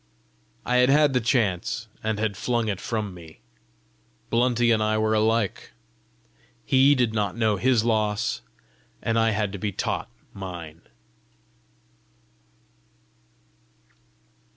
[0.65, 3.39] I had had the chance, and had flung it from me!
[4.31, 5.73] Blunty and I were alike!
[6.65, 8.41] He did not know his loss,
[9.03, 10.81] and I had to be taught mine!